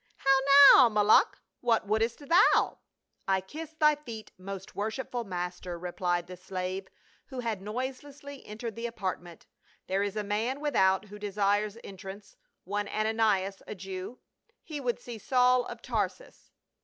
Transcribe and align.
—How 0.25 0.39
now, 0.73 0.89
Malluch! 0.89 1.35
What 1.59 1.85
wouldst 1.85 2.27
thou 2.27 2.79
?""I 3.27 3.39
kiss 3.39 3.73
thy 3.75 3.93
feet, 3.93 4.31
most 4.35 4.73
worshipful 4.75 5.23
master," 5.25 5.77
replied 5.77 6.25
the 6.25 6.37
slave, 6.37 6.87
who 7.27 7.41
had 7.41 7.61
noiselessly 7.61 8.43
entered 8.47 8.75
the 8.75 8.87
apartment. 8.87 9.45
"There 9.85 10.01
is 10.01 10.15
a 10.15 10.23
man 10.23 10.59
without 10.59 11.05
who 11.09 11.19
desires 11.19 11.77
entrance, 11.83 12.35
one 12.63 12.87
Ananias, 12.89 13.61
a 13.67 13.75
Jew. 13.75 14.17
He 14.63 14.79
would 14.81 14.99
see 14.99 15.19
Saul 15.19 15.65
of 15.67 15.83
Tarsus." 15.83 16.49